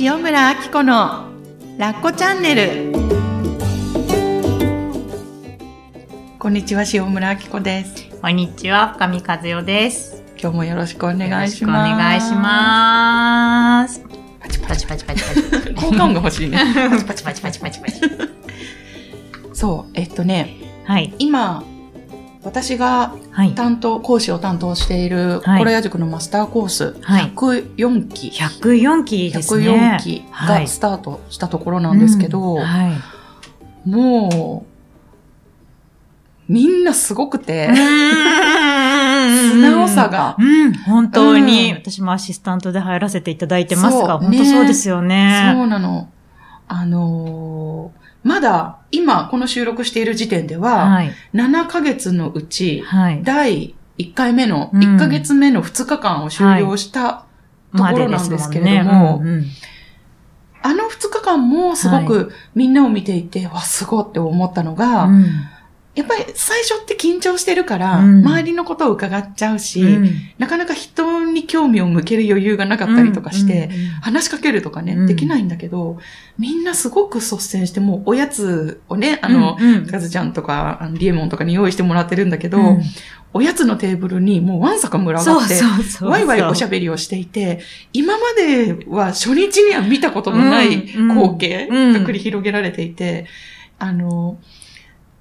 [0.00, 1.28] 塩村あき子の
[1.78, 2.92] ラッコチャンネル
[6.40, 10.24] こんにちは塩村あき子ですこんにちは、深見和代です。
[10.40, 14.02] 今日もよろしくお願いしますお願いします。
[14.40, 15.74] パチパチパチパチパチ。
[15.76, 16.58] 効果音が欲しいね
[17.06, 18.00] パチパチパチパチパチ。
[19.52, 21.14] そうえっとねはい。
[21.18, 21.62] 今
[22.44, 23.54] 私がはい。
[23.54, 29.68] 担当講師を担当しているはい心屋塾のマスターコース、はい104期104期ですね。
[29.68, 32.88] 104期はいがスタートしたところなんですけど、うんは
[33.86, 33.88] い。
[33.88, 34.66] も
[36.48, 37.74] うみんなすごくて、素
[39.52, 45.54] 素直さがうん、本当に、うん私もアシスタントで入らせていただいてますが、本当そうですよね。
[45.56, 46.08] そうなの。
[46.68, 51.12] あのーまだ今この収録している時点では、はい。
[51.34, 53.22] 7ヶ月のうち、はい。
[53.22, 54.96] 第1回目の、うん。
[54.96, 57.26] 1ヶ月目の2日間を終了した、
[57.76, 59.22] ところなんですけれども
[60.62, 65.26] あの2日間もすごくみんなを見ていて、わ、すごいって思ったのが、うんうん
[65.94, 68.18] やっぱり最初って緊張してるから、うん。
[68.26, 70.10] 周りのことを伺っちゃうし、うん。
[70.38, 73.70] なかなか人に興味を向ける余裕がなかったりとかして、
[74.02, 75.06] 話しかけるとかね、うん。
[75.06, 75.98] できないんだけど、
[76.36, 79.74] みんなすごく率先して、もうおやつをね、あの、うん。
[79.74, 82.82] うんカズちゃんとか、あのリエモンとかに用意してもらってるんだけど、うん。
[83.32, 86.04] おやつのテーブルにもうワンサカ群がって。
[86.04, 87.60] ワイワイおしゃべりをしていて、
[87.92, 93.26] 今までは初日には見たことのない光景うんが繰り広げられていて、
[93.78, 94.38] あの、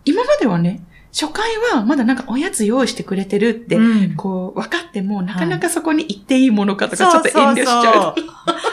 [0.06, 0.82] 今まではね、
[1.14, 4.16] 初回はまだなんかおやつ用意してくれてるって、うん。
[4.16, 7.94] こう、分かっても、なかなかそこに行っていいものかとか、ちょっと遠慮しちゃう。
[7.94, 8.26] そうそう。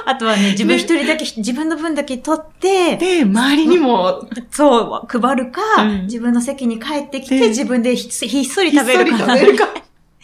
[0.06, 6.02] あとはね、自分一人だけ、 自分の分だけ取って、で、周りにも、そう、配るか、うん。
[6.04, 9.68] 自分の席に帰ってきでて、自分でひっそりひっそり食べるか。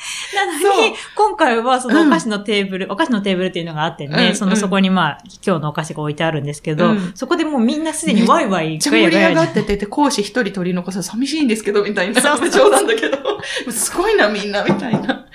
[0.35, 9.67] なのそうに、今回はそのうんお菓子のテーブル、お菓子のテーブルっていうのがあってね、うんそのそこにまあ、今日のお菓子が置いてあるんですけど、うんそこでもうみんなすでにワイワイめっちゃ盛り上がってて。
[9.67, 12.21] て、で、講師一人取り残す寂しいんですけど、みたいな。
[12.21, 13.19] そうそう冗談だけど、
[13.71, 15.27] すごいな、みんな、みたいな。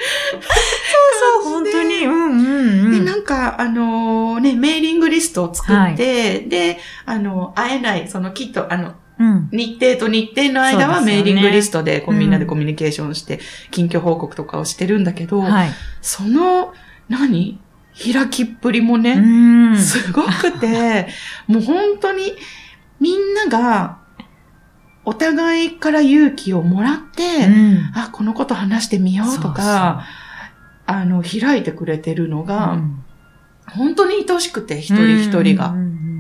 [1.44, 3.06] そう、本当に、うんうんで、うん。
[3.06, 9.50] なんか、あのね、メーリングリストを作って、で、あの、会えない、その、きっと、あの、うん。
[9.52, 13.40] 日程と日程の間はメーリングリストで、みんなでコミュニケーションして、
[13.70, 15.70] 近況報告とかをしてるんだけど、はい。
[16.02, 16.74] その、
[17.10, 17.60] 何？
[17.94, 19.78] 開きっぷりもね、うん。
[19.78, 21.08] すごくて、
[21.48, 22.34] もう本当に
[23.00, 23.98] みんなが
[25.04, 30.06] お互いから勇気をもらって、うんあ、このこと話してみようとか、
[30.86, 33.04] あの、開いてくれてるのが、うん
[33.74, 35.70] 本当に愛しくて、一人一人が。
[35.70, 36.11] うんううんん。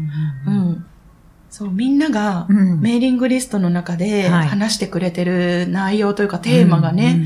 [1.51, 2.57] そう、みんながうん。
[2.57, 4.47] うんメーリングリストの中ではい。
[4.47, 7.21] 話してくれてる内容というかテーマがね、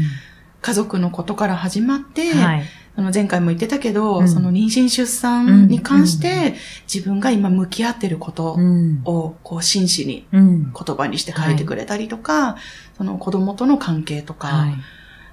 [0.62, 2.64] 家族のことから始まって、うんはい。
[2.98, 4.28] あの前回も言ってたけど、うん。
[4.28, 6.56] その妊娠出産に関しうんて
[6.92, 9.02] 自分が今向き合ってることうん。
[9.06, 10.74] をこう真摯にうん。
[10.74, 12.58] 言葉にして書いてくれたりとか、
[12.98, 14.74] その子供との関係とか、はい。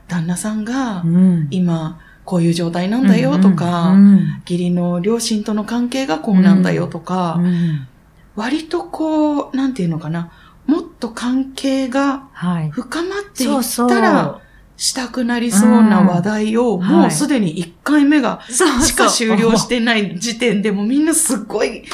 [0.08, 1.48] 旦那さんがうん。
[1.50, 7.88] 今こういう状態なんだよとか、うん義理の両親との関係がこうなんだよとか、うん
[8.36, 10.32] 割とこう、なんていうのかな、
[10.66, 12.70] もっと関係がはい。
[12.70, 13.46] 深まってい。
[13.46, 14.40] ったら、
[14.76, 21.84] したくなりそうな話題を、うんもうすでに1回目がしか終了してない時点でもうみんなすっごい、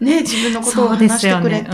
[0.00, 1.68] ね、 自分のことを話してくれて、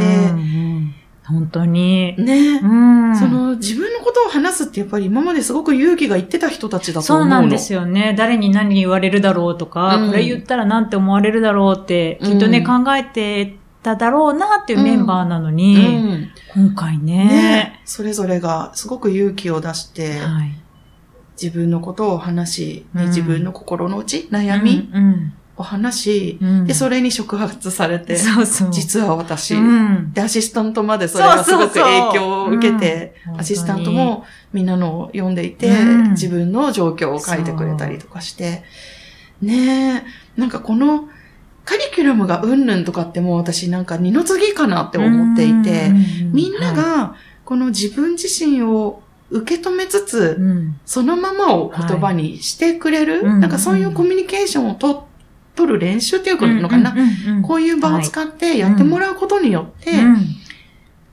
[1.24, 2.14] 本当に。
[2.18, 7.30] ね、うんその自分のことを話すってやっぱり今まですごく勇気が言ってた人たちだと思うの。
[7.32, 8.14] そうなんですよね。
[8.16, 16.30] 誰に何言われるだろうとか、うんこれ言ったらなんて思われるだろうって、きっとね、うん考えてただろうなっていうメンバーなのうに、ん。
[16.54, 17.24] 今回ね。
[17.26, 20.52] ね、それぞれがすごく勇気を出して、はい。
[21.40, 23.08] 自分のことを話し、ねうん。
[23.08, 26.66] 自分の心の内、悩みうんを話し、うん。
[26.66, 28.70] で、それに触発されて、そうそう。
[28.70, 30.12] 実は私、うん。
[30.12, 33.40] で、アシスタントまでそれがすごく影響を受けて、うん。
[33.40, 36.10] アシスタントもみんなのを読んでいて、うん。
[36.12, 38.62] 自分の状況を書いてくれたりとかして、
[39.42, 40.04] ね
[40.36, 41.08] え、なんかこの
[41.64, 45.92] カリキュラムがうんぬんとかってもう私なんか二の次かなって思っていて、う
[46.28, 50.80] んみんな、はがこの自分自身を受け止めついつ、うん。
[50.84, 53.40] そのままを言葉にしてくれる、はい。
[53.40, 55.08] なんかそういうコミュニケーションをと
[55.54, 56.94] 取る練習っていうのかな、
[57.42, 60.16] こういう場を使ってやってもらうことによって、うん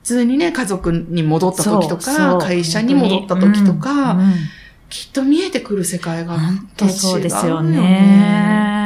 [0.02, 4.18] 普通にね、家族に戻った時とか、会社に戻った時とか、
[4.88, 8.79] きっと見えてくる世界が本当そうですよ違うよね。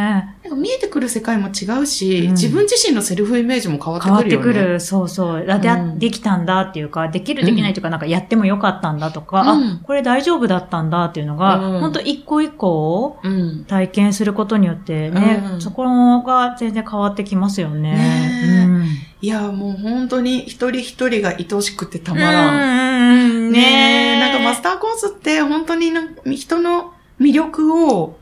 [0.55, 4.47] かも見えてくる世界も違うし、うん自分自身のセルフイメージも変わって変わっくるよね。
[4.47, 4.81] てくる。
[4.81, 5.47] そうそう。
[5.51, 13.65] あで、うんできたんだっていうか、できるできないというか、なんかやってもよかったんだとか、うんあ、これ大丈夫だったんだっていうのが、うん本当一個一個をうん。
[13.65, 15.85] 体験することによってね、うんそこ
[16.23, 17.95] が全然変わってきますよね。
[17.95, 18.85] ねうん
[19.21, 23.53] いや、もう本当に一人一人が愛しくてたまうんらん。
[23.53, 25.93] ねねえ、なんかマスターコースって本当に
[26.37, 28.19] 人の魅力を、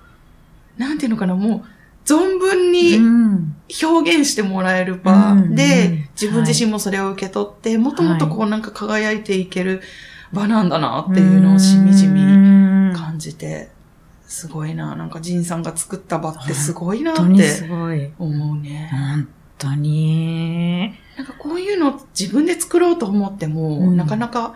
[0.77, 1.72] なんていうのかな、もう
[2.05, 9.81] 存分うにん表現してもらえる場で、自分自身もそれを受け取って、もっともっとこうなんか輝いていける
[10.33, 13.71] 場なんだなっていうのをしみじみうん感じて、
[14.27, 14.97] すごいな。
[14.97, 17.23] なんかジンさんが作った場ってすごいなって
[17.69, 18.11] ごい。
[18.19, 18.89] 思うね。
[18.91, 19.29] 本
[19.59, 20.95] 当に。
[21.17, 24.55] なんかこういうの自分で作ろうと思っても、うんなかなか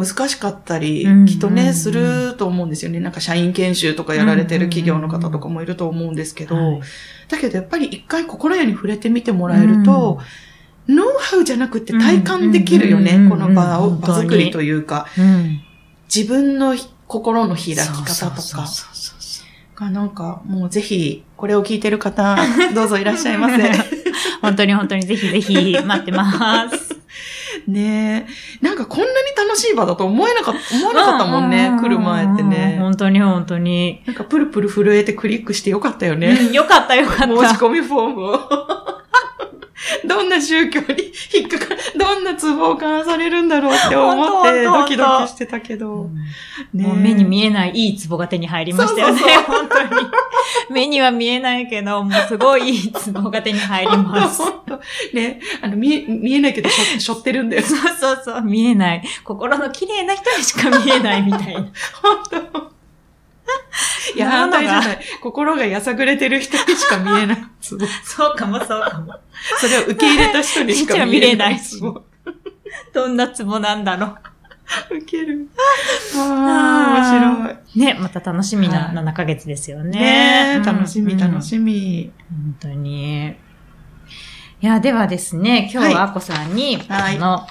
[0.00, 3.00] 難しかったり、うんきっとね、すると思うんですよね。
[3.00, 6.80] なんか社員研修とかやられてる企業の方とかもいると思うんですけど、はい
[7.28, 10.18] だけどやっぱり一回心屋に触れてみてもらえると、
[10.88, 13.12] ノウハウじゃなくて体感できるよね。
[13.12, 15.60] うんこの場を、場作りというか、うん。
[16.12, 16.74] 自分の
[17.06, 18.66] 心の開き方とか
[19.76, 22.36] がなんかもうぜひ、これを聞いてる方、
[22.74, 23.70] どうぞいらっしゃいませ。
[24.42, 26.89] 本当に本当にぜひぜひ待ってます。
[27.72, 28.64] ねえ。
[28.64, 32.78] なんかこんなに楽しい場だと思えなかった、思わなかったもんね、来る前ってね。
[32.80, 34.02] 本当に本当に。
[34.06, 36.28] なんかプルプル震えてクリックしてよかったよね。
[36.30, 37.26] うんよかったよかった。
[37.26, 38.40] 申し込みフォームを。
[40.06, 46.02] どんな宗教に引っかかる、どんなツボを交わされるんだろうって思ってドキドキしてたけど。
[46.02, 46.14] うん
[46.74, 49.18] ねえもう目に見えないいい壺が手に入りましたよね。
[49.18, 49.90] そうそう 本当に。
[50.70, 54.42] 目には見えないけど、もうすごいいい壺が手に入ります。
[55.12, 57.62] ね、あの、見え、見えないけど、しょ、しょってるんだよ。
[57.62, 59.02] そうそうそう、見えない。
[59.24, 61.60] 心の綺麗な人にしか見えないみたいな。
[62.00, 62.70] 本当
[64.14, 65.00] いや、反対じゃない。
[65.20, 67.86] 心がやさぐれてる人にしか見えないツボ。
[68.04, 69.14] そうかもそうかも。
[69.58, 72.02] それを受け入れた人にしか見えない ツボ。
[72.92, 74.16] どんな壺なんだろ
[74.90, 75.48] ウケる。
[76.16, 77.54] ああ、面白い。
[77.54, 77.78] う。
[77.78, 80.58] ね、また楽しみなはい7ヶ月ですよね。
[80.58, 82.10] ね楽しみ、楽しみ。
[82.30, 83.28] 本当に。
[83.28, 87.46] いや、ではですね、今日はあこさんに、はいこの、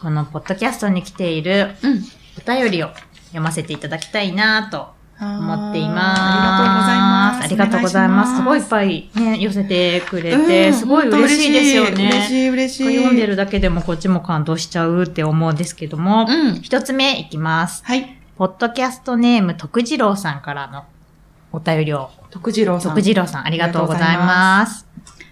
[0.00, 2.04] このポッドキャストに来ているうん。
[2.36, 2.90] お便りを
[3.26, 4.88] 読ませていただきたいなと
[5.20, 5.53] 思
[7.54, 8.28] りがとうございます。
[8.28, 8.70] ありがとうございます。
[8.70, 12.08] すごいいっぱいね、寄せてくれて、すごい嬉しいですよね。
[12.08, 12.96] 嬉しい、嬉しい。
[12.96, 16.60] 読んでるだけでもこっちも感動しちゃうって思うんですけども、うん。
[16.60, 17.82] 一つ目いきます。
[17.84, 18.18] はい。
[18.36, 20.84] ポッドキャストネーム徳次郎さんからの
[21.52, 22.90] お便りを徳次郎さん。
[22.92, 24.86] 徳次郎さん、ありがとうございます。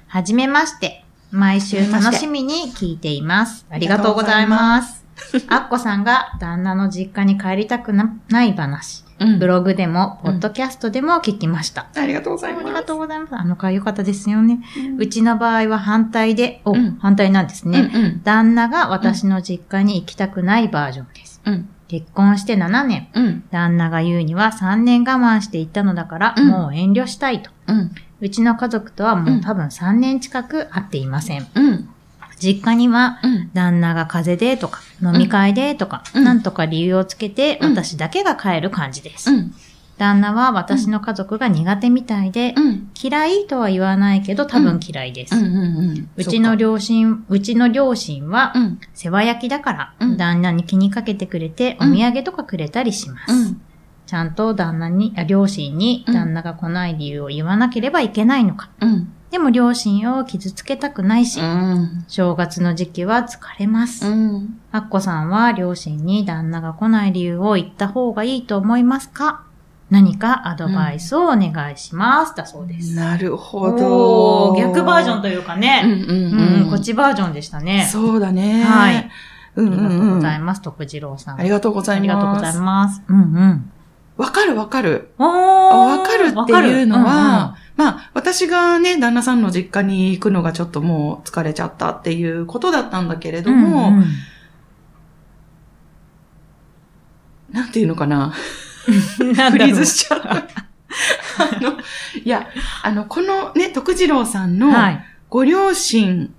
[0.07, 1.05] はじめまして。
[1.33, 3.65] 毎週楽しみに聞いています。
[3.71, 5.03] ありがとうございます。
[5.49, 9.03] アッコさんが旦那の実家に帰りたくなない話。
[9.23, 11.87] うんブログでも、ポッドキャストでも聞きました。
[11.95, 12.65] ありがとうございます。
[12.67, 13.35] ありがとうございます。
[13.37, 14.61] あの回良かったですよね。
[14.99, 18.21] うちの場合は反対で、お、うん反対なんですね。
[18.25, 21.41] 旦那が私の実家に行きたくないバージョンです。
[21.45, 21.69] うん。
[21.89, 23.09] 結婚して7年。
[23.15, 23.45] うん。
[23.51, 27.51] 旦那が言うには3年我慢していったのだから、うんもう遠慮したいと。
[27.67, 27.91] うん。
[28.21, 31.47] うちの家族とはもう多分3年近く会っていません。
[31.55, 31.89] うん。
[32.43, 33.51] 実家にはうん。
[33.55, 39.31] 旦那が風邪でとか、飲み会でとか、うんなんとか理由をつけてうん私だけが帰る感じです。
[39.31, 39.55] うん。
[39.99, 42.89] 旦那は私の家族が苦手みたいで、うん。
[43.01, 45.35] 嫌いとは言わないけど多分嫌いです。
[46.17, 48.81] うちの両親、うちの両親はうん。
[48.95, 53.33] 世話焼きだから、うん旦那に気にかけてくれておうん土産とかくれたりします。
[53.33, 53.61] うん。
[54.07, 58.71] ちゃんと旦那に、あ両親にうん旦那が来ない理由を言わなければいけないのか。
[59.33, 59.39] うん。
[59.39, 62.05] でも両親を傷つけたくないし、うん。
[62.07, 64.07] 正月の時期は疲れます。
[64.07, 64.61] うん。
[64.71, 69.45] アッコさんは両親に旦那が来ない理由を言った方がいいと思いますか？
[69.91, 72.35] 何かアドバイスをお願いします。
[72.35, 72.95] だそうです。
[72.95, 74.53] なるほおど。
[74.55, 75.83] ー逆バージョンというかうんね。
[75.85, 76.71] うんうん、うん。
[76.71, 77.89] こっちバージョンでしたね。
[77.91, 78.63] そうだね。
[78.65, 79.11] はい。
[79.57, 81.41] うんありがとうございまます、徳次郎さん。
[81.41, 82.11] ありがとうございます。
[82.11, 83.03] ありがとうございます。
[83.07, 83.71] うんうん。
[84.17, 85.11] わかるわかる。
[85.19, 94.05] わかるっていうのは、まあ、私がね、旦那さんの実家に行くのがちょっともう疲れちゃったっていうことだったんだけれども、うんうん
[97.51, 98.31] なんていうのかな？
[98.87, 99.25] フ
[99.59, 100.29] リーズしちゃった。
[100.31, 101.79] あの、
[102.25, 102.49] いや、
[102.83, 105.05] あの、このね、徳次郎さんのはい。
[105.29, 106.33] ご両親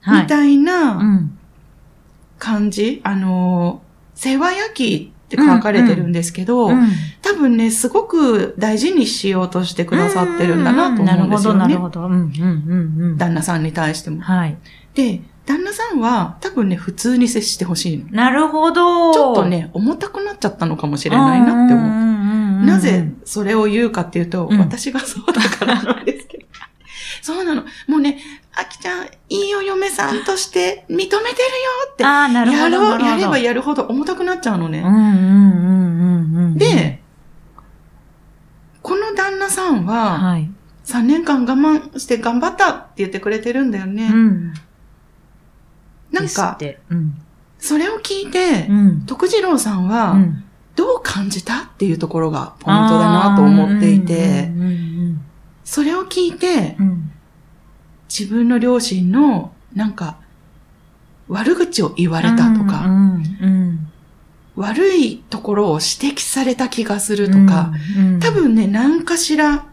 [0.00, 0.22] はい。
[0.22, 1.38] みたいうなん
[2.38, 3.82] 感じ、あの、
[4.14, 6.88] 世話焼きって書かれてるんですけど、うん
[7.22, 11.60] 多分ね、すごく大事にしようとしてくださってるんだなと思うんですよね。
[11.60, 12.06] なるほど、なるほど。
[12.06, 13.18] うん、うん、うん、うん。
[13.18, 14.20] 旦那さんに対しても。
[14.20, 14.56] はい。
[14.94, 18.04] で、旦那さんは多分ね、普通に接してほしいの。
[18.10, 19.12] なるほど。
[19.12, 22.64] ちょっとね、重たくなっちゃったのかもしれないなって思う。
[22.66, 26.28] なぜそれを言うかっていうと、うん私がそうだからなんです。
[27.22, 27.62] そうなの。
[27.86, 28.18] もうね、
[28.54, 31.24] あきちゃん、いいお嫁さんとして認めてるよ
[31.92, 32.04] って。
[32.04, 32.62] ああ、なるほど。
[32.62, 34.80] やろう、やればやるほど重たくなっちゃうのね。
[34.80, 36.58] うんうんうんうんうん。
[36.58, 37.02] で、
[38.82, 40.50] この旦那さんは、はい。
[40.84, 44.10] 3年間我慢して頑張ったって言ってくれてるんだよね。
[44.12, 44.54] うん。
[46.10, 46.58] なんか、
[46.90, 47.14] うん。
[47.58, 49.06] それを聞いてう、ん。
[49.06, 50.44] 徳次郎さんは、うん
[50.76, 54.50] どう感じたっていうところがポイントだなと思っていて、
[55.62, 57.09] それを聞いてう、ん
[58.10, 60.16] 自分の両親の、なんか、
[61.28, 63.86] 悪口を言われたとうか、んうん
[64.56, 69.64] 悪いところを指摘された気がするとか、、うん多、分ね、何かしら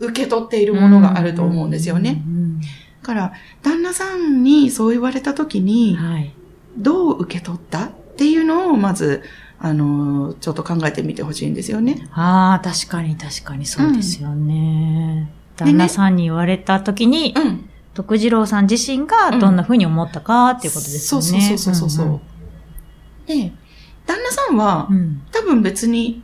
[0.00, 2.22] 受け取っているものがあると思うんですよね。
[2.26, 2.60] うん。
[2.60, 2.66] だ
[3.02, 3.32] から、
[3.62, 6.32] 旦那さんにそう言われた時うんに、はい。
[6.76, 9.22] どう受け取ったっていうのを、まず、
[9.60, 12.08] あの、ちょっと考えてみてほしいんですよね。
[12.12, 14.44] ああ、確かに確かにそうですよね。
[14.46, 17.70] でね旦那さんに言われた時に、うん。
[17.94, 21.26] 徳次郎さん自身がどんな風に思ったかっていうことですよね。
[21.26, 22.20] そうそうそうそうそう。
[23.26, 23.52] で、
[24.04, 25.22] 旦那さんは、うんうん。
[25.30, 26.22] 多分別に、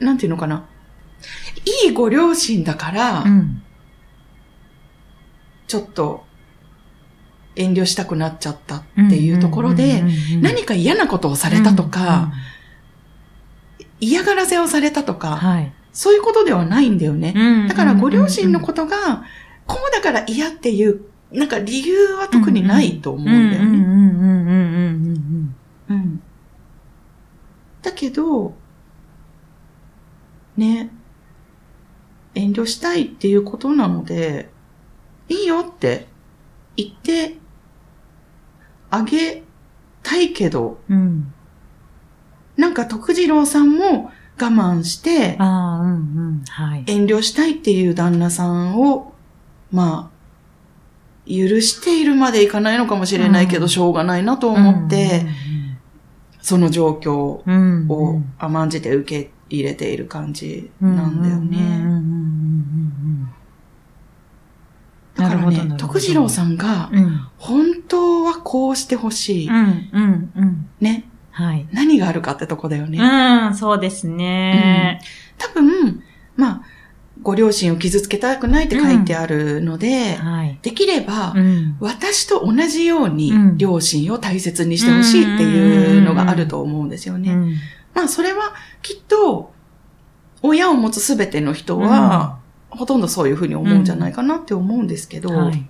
[0.00, 0.64] なんていうのかな。
[1.84, 3.62] いいご両親だから、うん。
[5.68, 6.26] ちょっと
[7.54, 10.02] 遠慮したくなっちゃったっていうところで、
[10.40, 12.32] 何か嫌なことをされたとか、、
[14.00, 15.72] 嫌がらせをされたとか、はい。
[15.92, 17.66] そういうことではないんだよね。
[17.68, 19.24] だからご両親のとことが、
[19.66, 23.82] こうだから嫌っていう、なんか理由は特にないと思うんだよね。
[27.82, 28.54] だけど、
[30.56, 30.90] ね、
[32.34, 34.50] 遠慮したいっていうことなので、
[35.28, 36.06] いいよって
[36.76, 37.36] 言って
[38.90, 39.42] あげ
[40.02, 40.96] たいけど、うん。
[40.96, 41.34] うん。
[42.56, 45.36] なんか徳次郎さんも我慢して。
[46.86, 49.12] 遠慮したいっていう旦那さんを、
[49.70, 50.12] まあ、
[51.28, 55.26] 許しているまでいかないのかもしれないけど、うんしょうがないなと思って、
[56.40, 62.02] その状況を甘んじて受け入れている感じなんだよね。
[65.14, 66.90] だからね徳次郎さんが。
[67.38, 69.50] 本当はこうしてほしい。
[70.80, 71.08] ね。
[71.42, 71.66] はい。
[71.72, 72.98] 何があるかってとこだよね。
[72.98, 75.00] うん、そうですね。
[75.38, 76.02] 多分、
[76.36, 76.62] まあ、
[77.22, 80.58] ご両親を傷つけたくないって書いてあるので、はい。
[80.62, 81.76] できれば、うん。
[81.80, 87.32] 私と同じようにうん両親を大切にしてほしいっていうのがあると思うんですよね。
[87.32, 87.54] うん
[87.94, 89.52] まあそれはきっと
[90.42, 92.38] 親を持つすべての人は、
[92.70, 95.68] ほとんどそういうふうに思うんじゃないかなって思うんですけど、はい。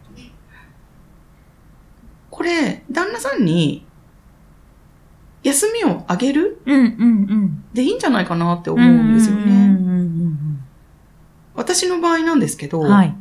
[2.31, 3.85] これ、旦那さんに
[5.43, 6.61] 休みをあげる？
[6.67, 7.65] うん、うん、うん。
[7.73, 9.43] でいいんじゃないかなって思うんですよね。
[9.43, 10.59] うんうん
[11.55, 12.93] 私の場合なんですけど、うんうん。
[12.93, 13.15] はい。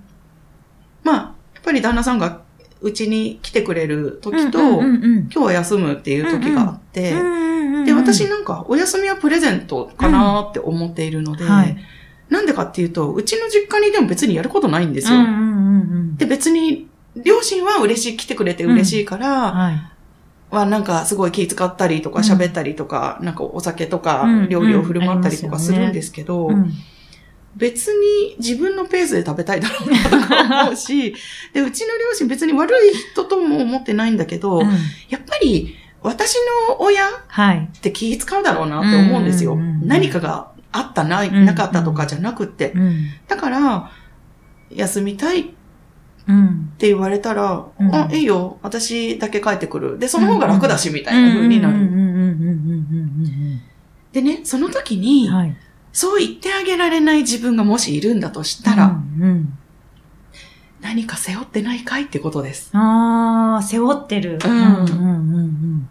[1.04, 1.16] まあ、
[1.54, 2.42] やっぱり旦那さんが
[2.82, 11.78] うちに来てくれる時と、うんうんうん今日は休むっていう時があって、うんで、私なんかお休みはプレゼントかなって思っているので、はい
[12.30, 15.20] なんでかっていうと、うちの実家にでも別にやることないんですよ。
[15.20, 15.44] うんうんうんう
[16.14, 16.16] ん。
[16.16, 19.76] で、別に、両親は嬉しい、来てくれて嬉しいから、はい。
[20.52, 26.72] はなんかすごい気遣ったりとかうん喋ったりとか、なんかお酒とかうん料理を振る舞ったりとうんかするんですけど、うん
[27.54, 31.14] 別に自分のペースで食べたいだろうなとか思うし、
[31.54, 34.68] で、うちの両親別に悪い人とも思ってないんだけど、うん
[35.10, 36.36] やっぱり私
[36.70, 37.70] の親はい。
[37.78, 39.54] って気使うだろうなって思うんですよ。
[39.54, 42.72] うんうんうん何かがあったな、んなかったとかじゃなくって。
[42.76, 43.10] うん。
[43.28, 43.92] だから、
[44.74, 45.54] 休みたい
[46.24, 46.72] ってうん。
[46.80, 50.00] 言われたら、うんあ、いいよ、私だけ帰ってくる。
[50.00, 51.78] で、その方が楽だし、みたいな風になる。
[54.12, 55.56] でね、その時うんにうん。、はい。
[55.94, 59.58] そう言ってあげられない自分がもしいるんだとしたら、うんうん
[60.82, 62.72] 何か背負ってないかいってことです。
[62.76, 64.40] ああ、背負ってる。
[64.44, 65.90] うんうんうん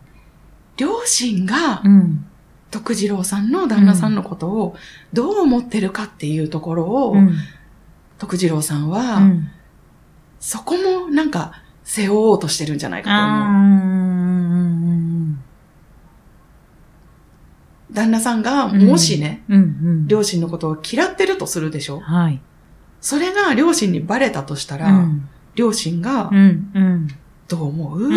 [0.76, 2.26] 両親がうんう、ん。
[2.72, 4.76] 徳次郎さんの旦那さんのことを
[5.12, 7.34] どう思ってるかっていうところを、うん。
[8.18, 9.48] 徳次郎さんは、うん。
[10.40, 11.52] そこもなんか
[11.84, 15.36] 背負おうとしてるんじゃないかとあ思う。
[17.92, 20.08] 旦那さんが、うんもしね、うんうん。
[20.08, 22.00] 両親のことを嫌ってるとするでしょ？
[22.00, 22.40] はい。
[23.00, 26.30] それが両親にバレたとしたら、うん両親が。
[27.48, 28.08] どう思う、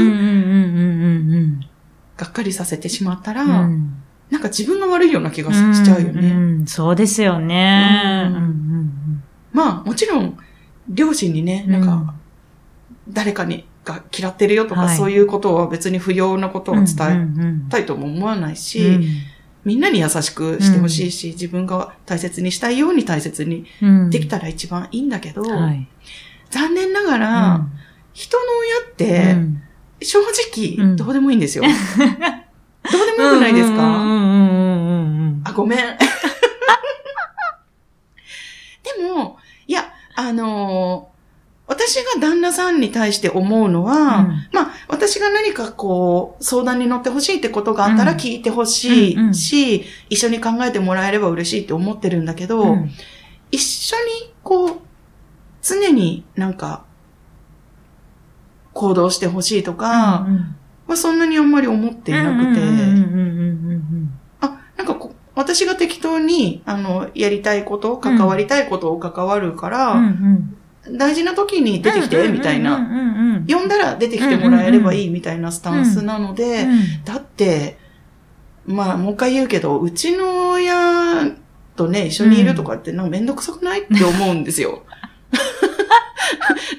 [2.16, 3.44] がっかりさせてしまったら。
[4.30, 6.32] なんか自分が悪いような気がししちゃうよね。
[6.32, 8.28] んんそうですよね。
[8.30, 10.38] うんうんまあ、もちろん、
[10.90, 12.14] 両親にね、なんか、
[13.10, 14.98] 誰かにが嫌ってるよとか、はい。
[14.98, 16.86] そういうことは別に不要なことを伝え
[17.68, 19.06] えたいとも思わないし、うん。
[19.66, 24.10] みんなに優しくしてほしいし、自分が大切にしたいように大切にうん。
[24.10, 25.88] できたら一番いいんだけど、はい。
[26.50, 27.72] 残念ながら、うん。
[28.14, 29.62] 人の親って、うん。
[30.02, 30.24] 正う
[30.78, 30.96] 直、ん。
[30.96, 31.64] どうでもいいんですよ。
[32.92, 35.42] どうでもよくないですか、うんうんうんうんうん。
[35.46, 35.80] あ、ごめん。
[38.84, 39.38] でも、
[40.16, 41.14] あのー
[41.66, 44.48] 私が旦那さんに対して思うのは、うん。
[44.52, 49.32] まあ、私が何かこう、相談に乗ってほしいってことがあったらうん聞いてほしうんうん。
[49.32, 52.92] いし、一緒に考えてもらえれば嬉しいって思ってるんだけど、うん。
[53.50, 54.78] 一緒にこう、
[55.62, 56.84] 常になんか、
[58.74, 60.36] 行動してほしいとか、うん。
[60.86, 63.43] まあ、そんなにあんまり思っていなくて、うんうんうんうん
[65.36, 70.06] 私が適当に、あの、やりたいこと、関わりたいことを関わるから、うん
[70.88, 70.98] うん。
[70.98, 72.78] 大事な時に出てきて、みたいな。
[73.48, 77.04] 呼んだら出てきてもらえればいいみたいなスタンスなので、うん。
[77.04, 77.78] だって、
[78.66, 81.32] まあ、もう一回言うけど、うちの親
[81.76, 83.82] とね、一緒にいるとかって、なんかめんどくさくない？
[83.82, 84.84] って思うんですよ。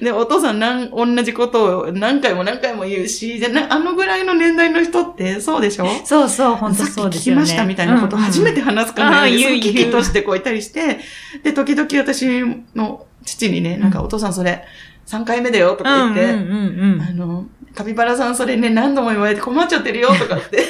[0.00, 5.86] で、 お父さんなん、同じことを何回も何回も言うし、じゃなあのぐらいの年代の人ってそうでしょ？
[6.04, 7.42] そうそう、本当そうですよね。
[7.42, 11.00] きましたみたいなこと初めて話すかのようんうんとしてこういたりして、
[11.42, 12.26] で、時々私
[12.74, 14.64] の父にね、なんかうんお父さんそれ
[15.06, 17.02] 3回目だよとか言って、うんうんうん。
[17.02, 20.64] あの、カピバラさんそれね、何度も言われて困っちゃってるよとかって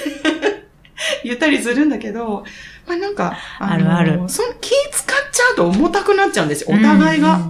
[1.25, 2.45] 言ったりするんだけど、
[2.87, 6.85] まあなんか、のあるあるその気使っちゃうと重たくなっちゃうんですよ、うん。
[6.85, 7.41] お互いが。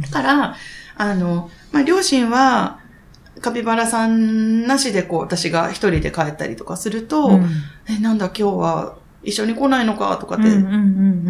[0.00, 0.56] だから、
[0.96, 2.80] あの、まあ両親は、
[3.40, 7.48] カピバラさんなしでこう、私が一人で帰ったりとかすると、うん
[7.88, 10.44] え、なんだ今日は一緒に来ないのかとかって、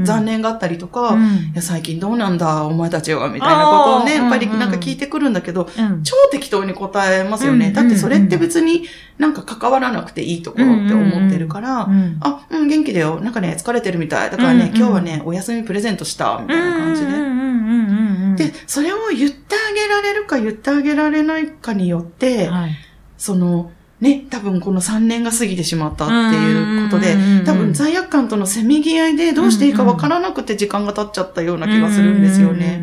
[0.04, 1.52] 残念があったりとか、いうん。
[1.54, 6.02] や最近どうなんだお前たちはみたいなことをね、やっぱりなんか聞いてくるんだけど、うん。
[6.04, 7.68] 超適当に答えますよね。
[7.68, 7.73] うん。
[7.73, 8.85] だってそれって別に
[9.18, 12.18] なんか関わらなくていいところって思ってるから、うん。
[12.20, 13.20] あ、うん、元気だよ。
[13.20, 14.30] なんかね、疲れてるみたい。
[14.30, 18.50] だからね、今日はね、お休みプレゼントした、みたいな感じで。
[18.50, 22.70] で、それを言ってあげられるか言ってあげられないかによって、はい。
[23.18, 32.80] その、ね、多分この3年が過ぎてしまったっていうことで多分罪悪感とのせめぎ合いでどうしていいかわからなくて時間が経っちゃったような気がするんですよね。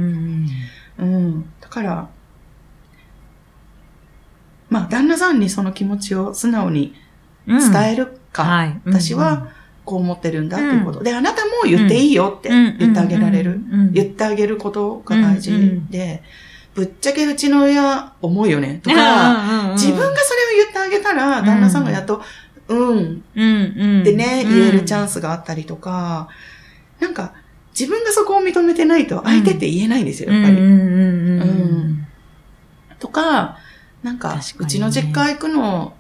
[1.00, 1.50] うん。
[1.60, 2.10] だから、
[4.70, 6.94] まあ、旦那さんにその気持ちを素直に
[7.48, 9.50] 伝えるか、はい私は
[9.86, 11.02] こう思ってるんだっていうこと。
[11.02, 13.60] で、あなたも言っていいよってうん言ってあげられる。
[13.94, 16.22] 言ってあげることが大事で、
[16.78, 18.80] ぶっちゃけうちの親重いよね。
[18.84, 22.22] とか、自分がそれを言ってあげたら、旦那さんがやっと、
[22.70, 25.18] うん、分ってね、言えるチャンス。
[25.18, 26.30] スがあったりとか、
[27.00, 27.34] なんか、
[27.78, 30.58] 自分がそこを認めてないと相手って言えないんですよ、やっぱり。
[30.58, 31.42] うんうんうんうん。
[31.42, 32.08] うん。
[33.00, 33.58] とか、
[34.04, 35.94] なんか、うちの実家行くの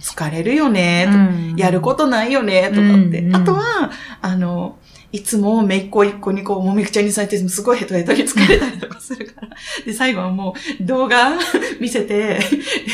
[0.00, 1.56] 疲れるよね、とうん。
[1.56, 3.20] やることないよね、とかって。
[3.20, 3.36] うんうん。
[3.36, 4.78] あとは、あの、
[5.14, 9.48] いつもめいっ子一個にこう、もみくちゃにされて、すごいヘトヘトに疲れたりとかするから。
[9.86, 11.38] で、最後はもう動画
[11.80, 12.40] 見せて、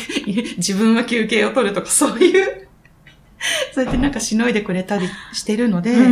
[0.58, 2.68] 自分は休憩を取るとか、そういう、
[3.74, 6.10] そうやってなんかしのいでくれたりしてるので、な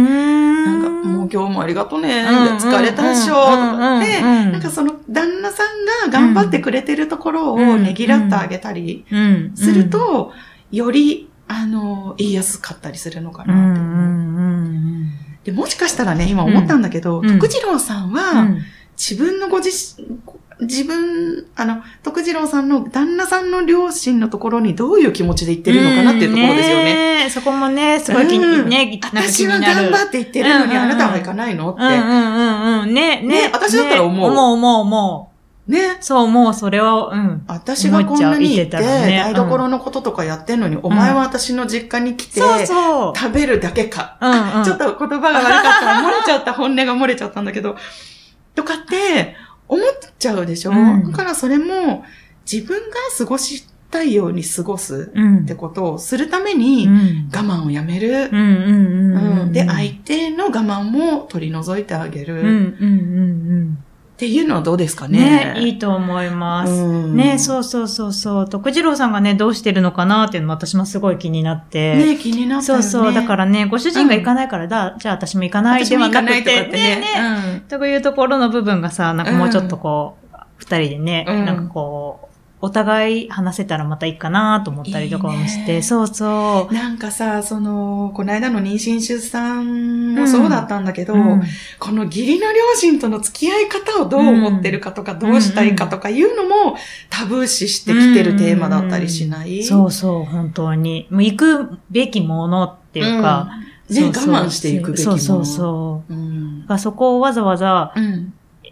[0.69, 2.25] なんか、もう今日もありがとね、
[2.59, 9.05] 疲れたっしょ、とかって、なんかその旦那さんが頑張ってくれてるところをねぎらってあげたり
[9.55, 10.33] する、と、
[10.71, 14.09] より、あの、言いやすかったりするのかなって思う。
[15.45, 18.49] で、もしかしたらね、今思ったんだけど、うん徳次郎さんうんは、
[18.97, 20.21] 自分のご自身、
[20.61, 27.25] 自分、あの、徳次郎さんの旦那さんの両親のところにどういう気持ちで言ってるのかなっていうところですよね。
[27.25, 27.31] ね。
[27.31, 29.61] そこもね、すごい気うんに、ね、なんか気私は。
[29.61, 31.83] 頑張って言ってるのに、あなたは行かないのって。
[31.83, 32.95] うんうんうんうん。
[32.95, 33.29] ね、ね。
[33.45, 35.28] ね私だったら思うね思う思う思
[35.69, 35.99] ね。
[36.01, 36.05] う。
[36.05, 37.45] そう、もうそれは、うん。
[37.47, 42.41] 私がこんなに行って、台所のこととかやってんのに、お前は私の実家に来て。
[42.41, 44.19] 食べるだけか。
[44.21, 44.65] うんうん。
[44.65, 47.77] ちょっと言葉が悪かったら、漏れちゃった、本音が漏れちゃったんだけど、
[48.55, 49.37] とかって、
[49.69, 49.87] 思っ
[50.19, 52.05] ちゃうでしょ、うんだからそれも、
[52.51, 55.39] 自分が過ごしたいように過ごすうん。
[55.41, 58.31] ってことをするために、うん我慢をやめる。
[58.33, 58.57] うんうん
[59.13, 59.53] うんううんん。
[59.53, 62.41] で、相手の我慢も取り除いてあげる。
[64.21, 65.13] うんうんうんっていうのはどうですかうん。
[65.13, 65.55] ね。
[65.55, 66.73] ね、いいと思います。
[66.73, 68.49] うんね、そうそうそうそう。
[68.49, 71.95] 徳次郎さんがね、どうしてるのかなっていうのも私もすごい気になって。
[71.95, 72.83] ね、気になったよね。
[72.83, 73.15] そうそう。
[73.15, 77.01] だからね、ご主人が行かないからだ、じゃあ私も行かないではなくて、私も行かないとかってね。
[77.01, 82.28] ねというところの部分がさ、なんかもうちょっとこう、二人でね、うんなんかこう、
[82.61, 86.75] お互い話せたらまたいいかなと思ったりとかもして、いいねそうそう。
[86.75, 91.43] なんかさ、その、この間の妊娠出産もそうだったんだけど、うん
[91.79, 96.77] この義理の両親との付き合い方をどう思ってるかとか、どうしたいかとかいうのも
[97.11, 101.07] タブー視してきてるテーマだったりしない、そうそう、本当に。
[101.11, 103.49] もう行くべきものっていうか、
[103.89, 105.19] ね、我慢していくべきもの。
[105.19, 106.13] そうそうそう。
[106.13, 106.39] うん
[106.79, 108.28] そこをわざわざうん。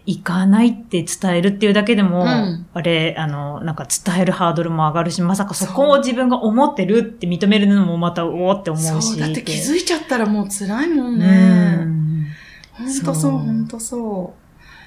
[0.07, 2.65] 行かないって伝えるっていうだけでも、うん。
[2.73, 9.11] あれ、あの、なんか伝えるハードルも上がるし、まさかそこを自分が思ってるって認めるのもまた、おおって思うし。
[9.11, 11.75] そう、だって気づいちゃったらもう辛いもんうね。
[11.75, 12.27] ん。
[12.71, 12.87] ほん。
[12.87, 13.37] とそ、そうう。
[13.37, 14.33] ほんとそ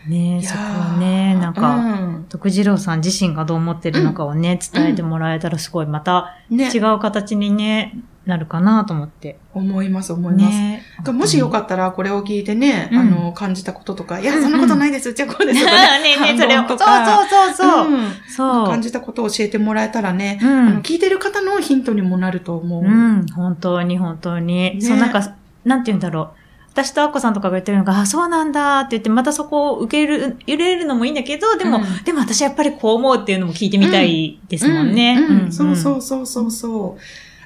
[0.08, 0.46] ねう。
[0.46, 1.80] そこはね、なんか、う
[2.20, 2.26] ん。
[2.30, 6.70] 徳次郎さん自身がどう思ってるのかをね、伝えてもらえたらすごい、またね。
[6.74, 7.94] 違、う形にね、
[8.30, 9.38] なるかなと思って。
[9.52, 10.44] 思います、思います。
[10.46, 10.82] ね。
[11.12, 16.66] もしよかったら、これを聞いてね、うんあの、感じたこととか、いや、そんなことないです、うちはこうですとか ねえねえ、それを。
[16.66, 16.86] そうそう
[17.28, 17.88] そうそう。
[17.88, 18.66] うんそう。
[18.66, 22.84] 感じたことを教えてもらえたらね、うんあの聞いてる方のヒントにもなると思う。
[22.84, 24.76] うん、本当に本当に。
[24.76, 25.20] ねそう、なんか、
[25.64, 26.40] なんて言うんだろう。
[26.72, 35.18] 私とアッコさんとかが言ってるのが、あ、そうなんだって言って、またそこを受ける、入れるのもいいんだけど、でも、うんでも私やっぱりこう思うっていうのも聞いてみたいですもんね。
[35.18, 37.00] うんうんそうそうそうそうそう。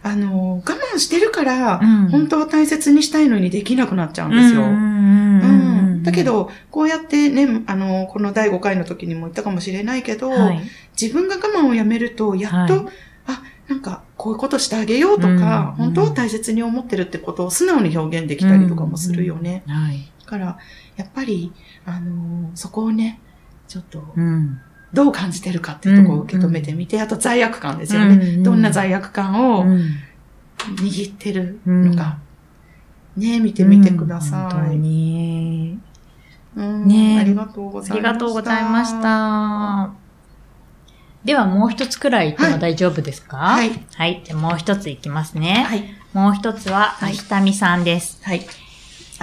[0.04, 4.36] あの、我慢してるから、うん本当は大切にしたいのにできなくなっちゃううんん。
[4.42, 4.62] ですよ。
[4.62, 10.60] うんだけ、ど、こうやってね、あの、この第5回の時にも言ったかもしれないけど、はい。
[11.00, 12.86] 自分が我慢をやめると、やっと、はい
[13.26, 19.62] あ、なんか、こういうことしてあげようとか、うん本当は大切に思ってるってことを素直に表現できたりとかもするよね。
[19.66, 20.10] はい。
[20.20, 20.58] だから、
[20.96, 21.52] やっぱり、
[21.86, 23.18] あのそこをね、
[23.66, 24.60] ちょっと、うん。
[24.94, 28.14] どう感じてるかっていうところを受け止めてみて、あと罪悪感ですよね。
[28.14, 29.83] うんどんな罪悪感をうん
[30.78, 32.18] 握ってるのか、
[33.16, 34.76] ね、見てみてくださ本当い。
[34.78, 35.78] に。
[36.57, 37.94] うんねありがとうございました。
[37.94, 39.02] ありがとうございまし。
[39.02, 39.90] た。
[41.24, 43.37] ではもう一つくらい言っても大丈夫ですか？
[43.37, 43.70] はい。
[43.94, 44.22] はい。
[44.24, 45.64] じゃあもう一ついきますね。
[45.68, 45.85] はい。
[46.12, 48.20] もう一つは、はいあひたみさんです。
[48.22, 48.46] はい。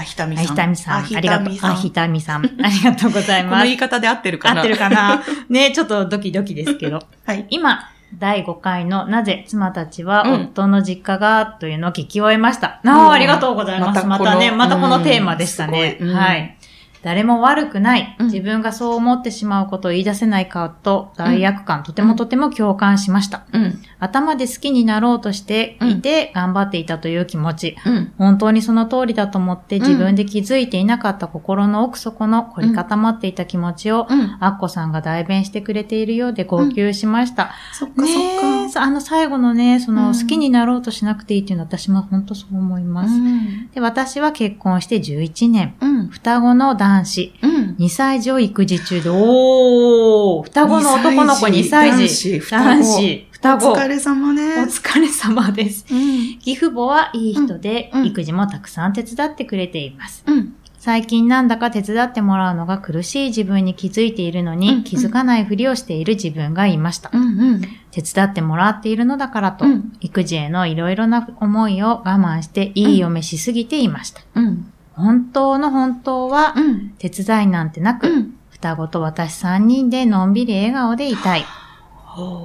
[0.01, 0.47] あひたみあさん。
[0.47, 0.97] ひたみさん。
[0.97, 1.45] あひりがとう。
[1.45, 1.71] たみさん。
[1.71, 2.45] あひたみさん。
[2.61, 3.77] ありがとうございこのます言い。
[3.77, 4.61] 方で合ってるかな？
[4.61, 5.21] 合ってるかな？
[5.49, 7.01] ねちょっとドキドキですけど。
[7.25, 7.45] はい。
[7.49, 7.79] 今、
[8.17, 11.45] 第5回のなぜ妻たちはうん夫の実家が？
[11.45, 12.79] というのを聞き終えました。
[12.83, 14.05] うんああ、ありがとうございます。
[14.05, 15.97] ままたこのたね、またこのテーマでしたうんね。
[15.99, 16.57] うんはい。
[17.03, 18.15] 誰も悪くない。
[18.19, 23.43] うん自分がそう思ってしまうことを言い出せないかと罪悪感、とてもとても共感しました。
[23.51, 23.79] うん。
[23.99, 27.77] 頭で好きになろうとしていて頑張っていたという気持ち。
[27.85, 28.13] うん。
[28.17, 34.37] 本当にその通りだと思って自分で気づいていなかった心の奥底の凝り固まっていた気持ちを、うん。
[34.39, 37.51] アッコさんが代弁してくれているようで号泣しました。
[37.73, 38.79] そっかそねっか。
[38.79, 43.13] え、あの最後のね、そのうん好きになろうとしなくていいっていうのは私も本当そう思います。
[43.13, 43.69] うん。
[43.73, 45.75] で、私は結婚して11年。
[45.81, 46.07] うん。
[46.07, 47.33] 双子の男子。
[47.41, 47.75] うん。
[47.79, 52.39] 2歳児を育児中で、おー双子の男の子2歳児。
[52.49, 53.71] 男子、双子。
[53.71, 54.81] お疲れ様おです。
[54.81, 55.85] 疲れ様です。
[55.89, 56.33] うん。
[56.45, 60.23] 義父母はいい人で、うんうん育児もたくさん手伝ってくれています。
[60.27, 60.55] うん。
[60.77, 67.11] 最近なんだか手伝ってもらうのが苦しい自分に気づいているのに、気づかないふりをしている自分がいました。
[67.13, 67.21] うん。
[67.21, 67.25] う
[67.57, 67.61] ん。
[67.91, 74.21] 手伝ってもらっているのだからと、うん育児へのいろいろな思いを我慢していい嫁しすぎていました。
[74.33, 74.73] うん。
[75.01, 76.89] 本当の本当は、うん。
[76.97, 78.33] 手伝いなんてなく、うん。
[78.49, 81.45] 双子と私3人でのんびり笑顔でいたい。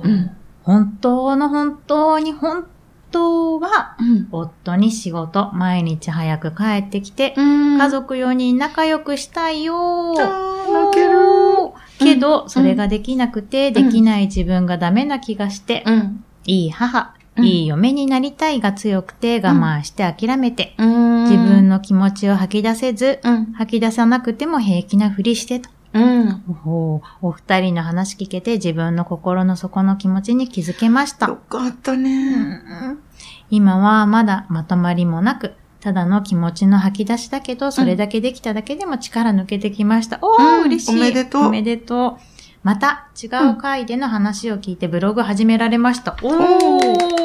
[0.03, 0.31] うん。
[0.63, 2.67] 本当の本当に本
[3.11, 4.29] 当は、うん。
[4.33, 7.79] 夫に仕事、毎日早く帰ってきて、うん。
[7.79, 11.17] 家族4人仲良くしたいよ泣ける。
[11.99, 16.25] けど、それができなくて、んできない自分がダメな気がして、うん。
[16.47, 21.25] いい母、うんいい嫁になりたいが強くて我慢して諦めて、うん。
[21.25, 23.53] 自分の気持ちを吐き出せず、うん。
[23.53, 25.71] 吐き出さなくても平気なふりしてと。
[25.93, 26.43] うん。
[26.67, 31.29] おお二人の話聞けて自分の心の底の気持ちに気づけました。
[31.29, 32.63] よかったね。
[33.51, 40.19] 今はまだまとまりもなく、ただの気持ちの吐き出しだけど、それだけできただけでも力抜けてきました。
[40.21, 40.97] おー、うん嬉しい。
[40.97, 42.36] おめでとうおめでとう。
[42.67, 46.17] また違う回での話を聞いてブログ始められました。
[46.21, 47.17] おおー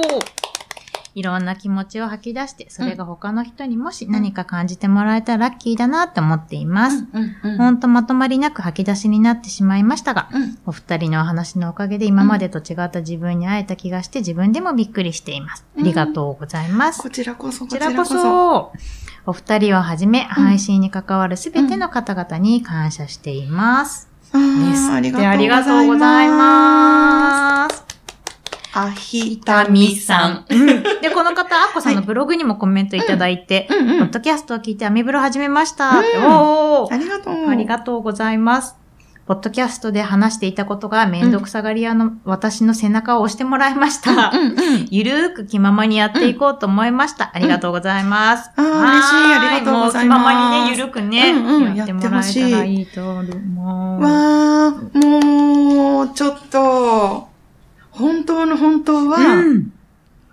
[1.15, 7.07] いろんな気持ちを吐き出して、それが他の人にもし何か感じてもらえたらラッキーだなって思っています。
[7.11, 7.35] うん。
[7.43, 7.57] うん。
[7.57, 10.59] ほんとまとまりなく吐き出しになってしまいましたが、うん。
[10.67, 15.65] お二人のお話のおかげで今までと違った自分に会えた気がして自分でもびっくりしています。
[15.75, 17.01] ありがとうございます。
[17.01, 18.71] こちらこそ、こちらこそ、
[19.25, 24.10] お二人をはじめ、配信に関わるすべての方々に感謝しています。
[24.33, 24.37] あ
[24.71, 25.19] ですーありが
[25.61, 26.35] がとうございま
[27.67, 27.77] ます。
[27.77, 27.85] す。
[28.73, 30.45] あひたみさん。
[31.01, 33.99] で、この方、アッコさんのブログにもコメントいただいて、うんうん。
[33.99, 35.89] ポッドキャストを聞いてアメブロ始めました。
[35.89, 37.47] うんおーありがとう。
[37.49, 38.80] ありがとうございます。
[39.27, 44.31] ポッドキャストで話していたことがめんどくさがり屋の私の背中を押してもらいました。
[44.31, 44.87] うんうん。
[44.89, 47.31] ゆるーく気ままにやっていこうと思いました。
[47.33, 48.49] ありがとうございます。
[48.55, 54.01] あーは嬉しいありがとうございますもう気ままにね、ゆるくね、うんうんやってもらえたらいいと思う。
[54.01, 57.29] わー、もう、ちょっと、
[57.91, 59.71] 本当の本当は、うん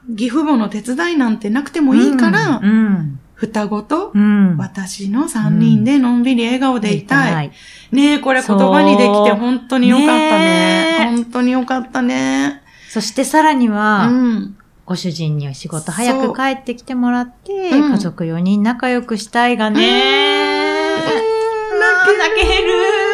[0.09, 3.21] 義父母の手伝いなんてなくてもいいから、うん。
[3.39, 4.57] 双子とうん。
[4.57, 7.53] 私の三人でのんびり笑顔でいたい。
[7.93, 7.95] い。
[7.95, 10.19] ねえ、これ言葉にできて本当によかったね。
[10.19, 12.63] ねえ本当によかったね。
[12.89, 14.57] そしてさらにうは、ん。
[14.85, 19.79] ご主人には仕事早く帰ってきてもらって、うん家族4人仲良くしたいがね。
[19.79, 19.85] う
[22.15, 23.08] ん泣ける。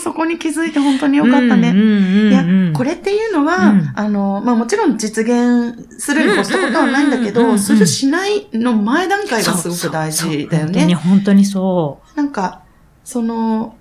[0.00, 1.72] そこに気づいて本当によかったね。
[1.72, 3.92] いや、これっていうのは、うん。
[3.94, 10.60] あの、まあもちろん実現するに越したことはないんだけど、するしないの前段階がすごく大事だよそうそうそう。
[10.60, 10.94] 本当に、ね。
[10.94, 12.62] 本当にそなんか、
[13.04, 13.76] その、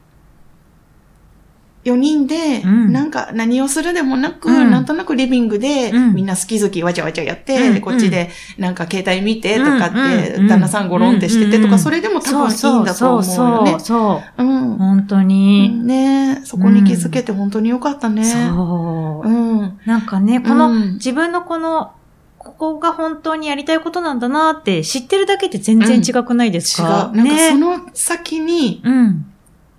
[1.85, 12.21] 4人で、うんなんか何をするでもなく、うんなんとなくリビングで、うんみんな好き好きわちゃわちゃやって、こっちでなんか携帯見てとかって、うんうん旦那さんゴロンってしててとか、うんそれでもう。
[12.21, 13.79] 多分いいんだと思うよねそう。
[13.81, 14.43] そう。
[14.43, 14.77] うん。
[14.77, 15.69] 本当に。
[15.85, 18.23] ねそこに気づけて本当によかったね。
[18.25, 19.27] そう。
[19.27, 19.79] うん。
[19.85, 21.91] なんかね、この、うん自分のこの、
[22.37, 26.87] ここが本当にやりたいことなんだなって知ってるだけで全然違くないです違う。
[26.87, 27.57] か、なんかそね。
[27.57, 29.25] の先に、うん。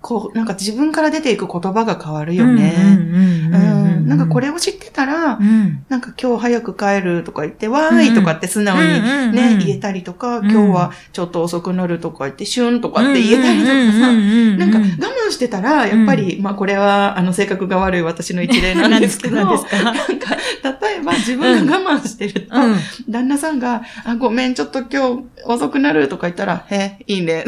[0.01, 2.75] こう、なんか自分から出ていく言葉が変わるよね。
[2.77, 3.17] うんうんう
[3.49, 5.85] んうんうんなんかこれを知ってたら、うん。
[5.87, 14.81] なんか今日早く帰るとか言って、わーいとかって素直にね、うん言えたりとか、うん今日はちょっと遅くなるとか言って、シュンとかって言えたりとかさ、ななんか我
[15.27, 20.35] 慢してたら、やっぱり、まあこれは、あの、性格が悪い私の一例なんですけど、何なんか、
[20.81, 22.75] 例えば自分が我慢してると、うん。
[23.07, 27.45] 旦那さんが、あ、ごめん、ちょっと今日遅くなるとか言ったら、へいいね。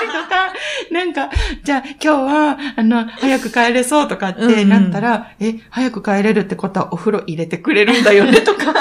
[0.00, 0.52] りとか、
[0.90, 1.30] なんか、
[1.64, 8.72] じゃあ今日は、あの、早く帰れそうとかってなったら、え、早く帰れるってことはお風呂入れてくれるんだよねとか。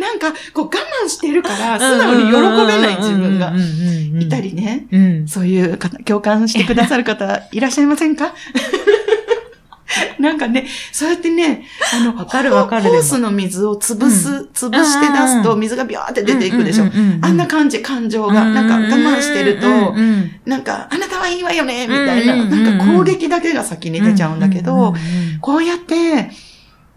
[0.00, 0.68] なんか、こう我
[1.04, 2.40] 慢してるから、素直に喜べ
[2.80, 3.52] ない自分が
[4.20, 4.86] いたりね。
[4.90, 5.28] うん。
[5.28, 8.34] そういう方、共感してくださる方いらっしゃいませんか？
[10.18, 16.84] なんかね、そうやってね、あの、わかるわかるホースの水を潰す、潰して出すと水がビャーって出ていくでしょ。
[17.20, 18.44] あんな感じ、感情が。
[18.44, 19.94] なんか我慢してると、
[20.46, 22.64] なんか、あなたはいいわよね、みたいな、うんうんうん。
[22.64, 24.94] なんか攻撃だけが先に出ちゃうんだけど、
[25.40, 26.30] こうやって、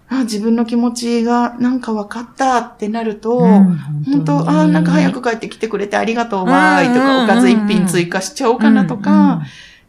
[0.08, 9.42] あ自分の気持ちがなんか分かったってなると、本当あなんか早く帰ってきてくれてありがとうわーいとか、おかず一品追加しちゃおうかなとか、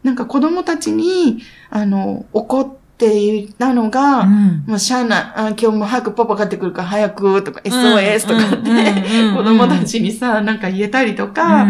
[0.03, 11.67] なんか子供たちに、あの、怒って言ったのが、もうしゃあない、あ今日も早くパパ帰ってくるから早くとか、SOS とかって、子供たちにさ、なんか言えたりとか、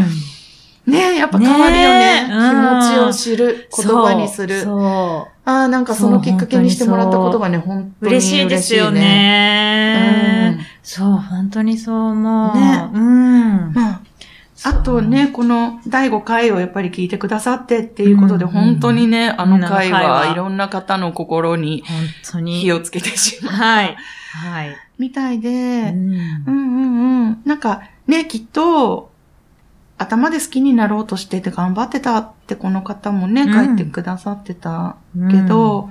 [0.86, 2.28] ねやっぱ変わるよね。
[2.28, 4.64] ねうん気持ちを知る、言葉にする。
[4.66, 8.44] ああ、なんかそのきっかけにしてもらったことがね、本当に嬉しい、ね。
[8.46, 10.66] 嬉しいですよね。
[10.84, 12.56] そう、本当にそう思う。
[12.56, 13.74] ねうん。
[13.74, 14.02] まあ、
[14.64, 21.98] あとね、この第5回をやっぱり聞いてくださってっていうことで、うん本当にね、あの回はいろんな方の心に本
[22.32, 22.60] 当に。
[22.60, 23.54] 火をつけてしまう。
[23.54, 23.96] はい。
[24.34, 24.76] はい。
[24.98, 25.54] みたいで、う
[25.94, 27.42] んうんうんうん。
[27.46, 29.12] なんかね、きっと、
[30.00, 34.98] 頭で好きになろうとしてて頑張ってたってこの方もね、うん書いてくださってた
[35.32, 35.90] けど、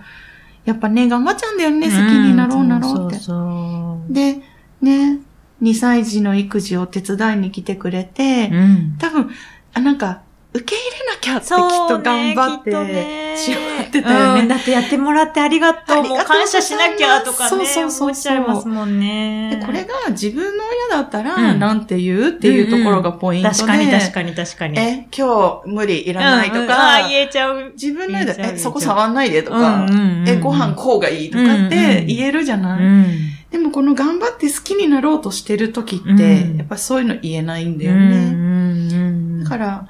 [0.64, 3.16] やっぱね、頑張っちゃうんだよね、好きになろうなろうって。
[3.16, 4.40] そうそうで、
[4.80, 5.20] ね、
[5.62, 8.58] 2歳児の育児を手伝いに来てくれて、そう。
[8.58, 8.96] うん。
[8.98, 9.30] 多分、
[9.74, 10.22] あ、なんか、
[10.56, 14.40] 受け入れなきゃってきっと頑張ってしまってたよね。
[14.40, 16.02] うんだってやってもらってありがとう。
[16.02, 17.50] もう感謝しなきゃとかね。
[17.50, 19.58] そうそうそう思っちゃいますもんね。
[19.60, 23.54] でこれが自分の親だったら、うんなんて言うっていうところがポイントで。
[23.54, 24.78] 確かに確かに確かに。
[24.78, 27.72] え、今日無理いらないとうんうんか、あ言えちゃう。
[27.72, 33.35] 自分の親で、え、そこ触んないでとか、うんうんうんえ、ご飯こうがいいとかって言えるじゃない、うん。
[33.50, 38.16] でもこの頑張って好きになろうとしてる時って、うんやっぱそういうの言えないんだうんよね。
[38.16, 39.88] うんだから、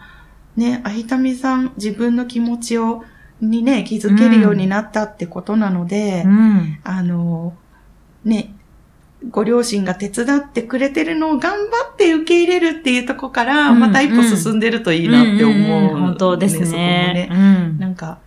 [0.57, 3.05] ね、あひたみさん、自分の気持ちを、
[3.41, 6.79] にね、気づけるようになったってことなので、うん。
[6.85, 7.55] あの、
[8.25, 8.55] ね、
[9.31, 17.29] ご両親が手伝ってくれてるのを頑張って受け入れるっていうとこから、うんまた一歩進んでるといいなって思う、んんん本当ですそこもね。
[17.29, 17.29] ね。
[17.31, 18.19] うんなんか、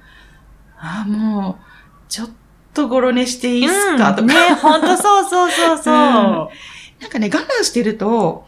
[0.78, 1.64] ああ、もう、
[2.08, 2.30] ちょっ
[2.74, 4.28] とごろ寝していいっすか、とか。
[4.28, 5.94] ね、本当そうそうそうそう。
[5.94, 8.46] なんかね、我慢してると、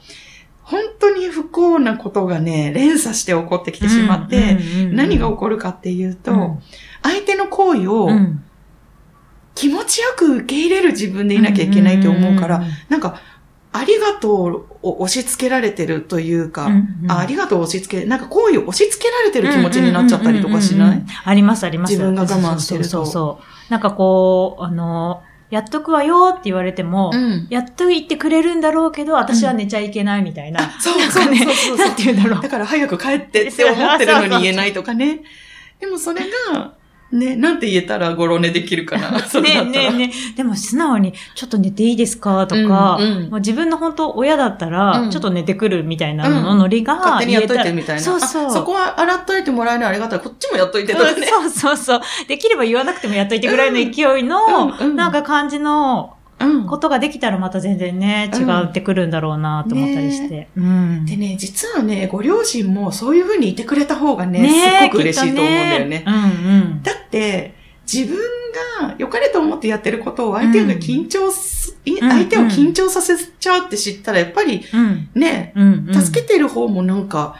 [0.63, 4.57] 本当に不幸なことがね、連鎖して起こってきてしまって、
[4.91, 6.59] 何が起こるかっていうと、
[7.03, 8.43] 相手の行為をうん。
[9.53, 12.65] 気持ちよく受け入れる自分でいなきゃいけないと思うから、んん。
[12.89, 13.19] なんか、
[13.73, 21.91] ありがとうを押し付けられてるというか、うんうんあありがとうを押し付け、なんか行為を押し付けられてる気持ちになっちゃったりとかしない、ありますあります。
[21.91, 23.71] 自分が我慢してるとそうそうそう。
[23.71, 30.71] なんかこう、あの、やっとくわよって言われても、うんやっと言ってくれるんだろうけど、私は寝ちゃいけないみたいな。
[30.79, 32.49] そうなんかねそうそうそう なんて言うんだろうだ。
[32.49, 35.21] から早く帰ってって思ってるのに言えないとかね。
[35.79, 36.21] でもそれ
[36.53, 36.73] が、
[37.11, 39.11] ね、なんて言えたらごろ寝できるかな。
[39.11, 40.35] ね えねえねえ。
[40.37, 42.47] でも素直に、ちょっと寝ていいですか？
[42.47, 48.01] とか、うんうんもう自分の本当親だったら、うんちょっと寝てくるみたいなののノリが、勝手にやっといてみたいな。
[48.01, 48.45] そうそう。
[48.47, 50.19] あそこは洗っといてもらえるのありがたい。
[50.19, 51.27] こっちもやっといてとかね。
[51.27, 52.01] そうそうそう。
[52.27, 56.20] できれば言わなくてもやっといてぐらいの勢いの、うんうんなんか感じのうん
[56.67, 60.49] ことができたらまた全然ね、違ってくるんだろうなと思ったりして。
[60.55, 61.05] うん。
[61.05, 66.03] でね、実はね、ご両親もそういう風にいてくれた方がね、ねすごく嬉しいと思うんだよね。
[66.07, 66.17] うんう
[66.75, 66.83] ん。
[66.83, 67.55] だって、
[67.91, 68.17] 自分
[68.81, 75.09] が良かれと思ってやってることを相手が緊張す、いうん相手を緊張させちゃうって知ったら、やっぱりうん。
[75.15, 75.85] ね、うん。
[75.87, 77.35] うん助けてる方もなんか、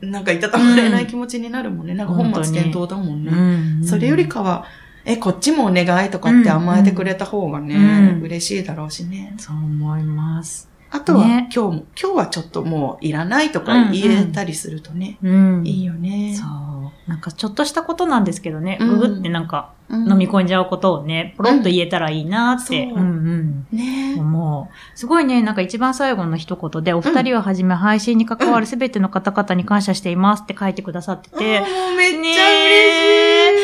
[0.00, 1.94] なんかいたたまれない気持ちになるもんね。
[1.94, 3.32] なんか本末転倒だもんね。
[3.32, 4.64] うんそれよりかは、
[5.08, 7.78] え、こっちもお願いとかって甘えてくれた方がね、う
[8.18, 9.34] ん嬉しいだろうしね。
[9.38, 10.68] そう思います。
[10.90, 15.66] あとは、ね今日も、今日はちょっともういらないとか言えたりするとね、うん。
[15.66, 16.34] いいよね。
[16.34, 17.10] そう。
[17.10, 23.76] なんかちょっとしたことなんですけどね、うんググってなんかうん飲み込んじゃうことをね、ポロッと言えたらいいなって、うんうんうん。
[23.76, 24.98] ね思う。
[24.98, 32.38] すごいね、なんか一番最後の一言で、お二人をはじめ配信に関わるすべての方々に感謝していますって書いてくださってて、うめっちゃ嬉しい。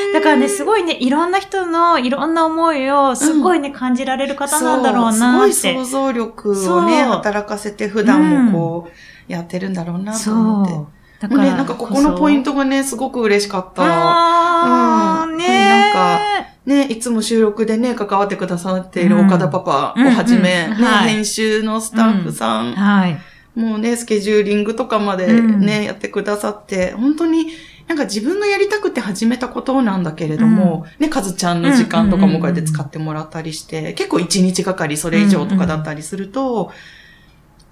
[0.08, 5.74] ねだからね、すごいね、いろんな人のいろんな思いをすごいね、感じられる方なんだろうなって。
[5.74, 8.88] ごい想像力をね、働かせて普段もこ
[9.28, 10.72] う、やってるんだろうなと思って。
[10.72, 11.03] そう。
[11.28, 13.82] だもうね、なんかここのポイントトがね、すごく嬉しかった。
[13.84, 15.36] あー、うん。
[15.36, 16.20] ねなんか
[16.66, 20.68] ね、いつも収録でね、関わってくださっている岡田パパをはじめ、
[21.06, 23.18] 編集のスタッフさん、はい。
[23.54, 27.48] もうね、スケジューリングとかまでね、やってくださって、本当に
[27.86, 36.72] なんか自分がやりたくて始めたことなんだけれども、ね、かずちゃんの時間とかもこうやって使ってもらったりして、結構一日がかりそれ以上とかだったりすると、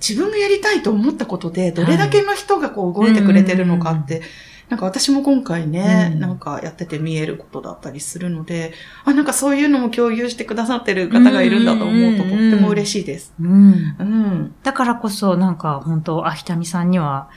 [0.07, 4.23] 自分がやりたいと思ったことで、どれだけの人がこう動いてくれてるのかって、
[4.69, 8.73] なんか私も今回ね、うんなんかやってて見えることだったりするので、
[9.05, 13.35] あ、なんかそういうのも共有してくださってる方がいるんだと思うととっても嬉しいです。
[13.41, 13.97] うん。
[13.99, 14.55] うん。
[14.63, 17.29] だからこそ、なんか本当、あひたみさんには、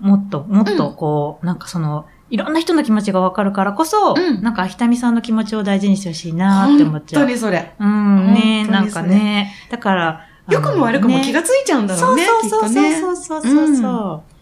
[0.00, 7.26] もっと、もっとこう、なんかその、いろんな人の気持ちがわかるからこそ、うんなんかあひたみさんの気持ちを大事にしてほしいなーって思っ本ちゃう。
[7.26, 7.74] 当にそれ。
[7.78, 9.54] うん、ねなんかね。
[9.70, 12.28] だから、良くも悪くも気ががついちゃうんだろうね、ね。
[12.28, 14.32] そうそうそうそうそうそう。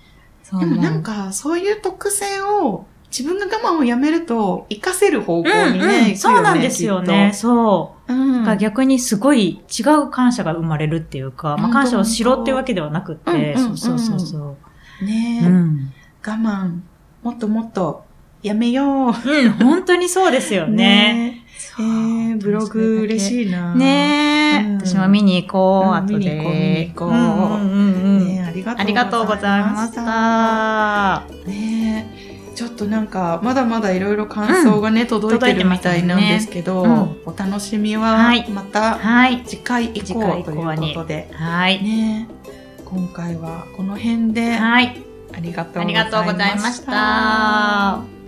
[0.42, 6.16] そうでもなんか、そういう特性を、自分が我慢をやめると、活かせる方向うんにね、うん、行くよね。
[6.16, 7.32] そうなんですよね。
[7.34, 8.12] そう。
[8.12, 8.58] うん。
[8.58, 14.56] 逆にすごい違う感謝が生まれるっていうか、まあ感謝をしろっていうわけではなくって、うんうんそうそうそうそ
[15.02, 15.04] う。
[15.04, 15.92] ねえ、うん。
[16.24, 16.80] 我慢、
[17.22, 18.04] もっともっと、
[18.42, 19.08] やめよう。
[19.08, 21.44] うん、本当にそうですよね。
[21.78, 23.74] えー、ブログ嬉しいな。
[23.74, 24.78] ねえ、うん。
[24.78, 26.18] 私も見に行こう、うん後で。
[26.18, 27.08] 見に行こう見に行こう。
[27.08, 28.26] うんうんうんうん。
[28.26, 28.50] ねえあ
[28.84, 31.24] りがとうございました。
[31.46, 32.06] ね。
[32.16, 38.50] えちょっとなんか、まだまだいろいろ感想がね、届いてるみたいなんですけど、届いてますねお楽しみは、はい。
[38.50, 39.42] またはい。
[39.46, 41.82] 次回以次回以降ということで、はい。
[41.82, 42.28] ね。
[42.28, 42.40] え
[42.84, 45.02] 今回はこの辺で、はい。
[45.32, 48.19] ありがとうございました。